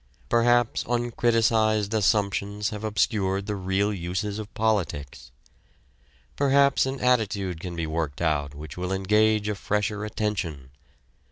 [0.29, 5.29] Perhaps uncriticised assumptions have obscured the real uses of politics.
[6.35, 10.71] Perhaps an attitude can be worked out which will engage a fresher attention.